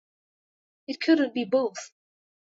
[0.87, 1.91] It couldn't be both.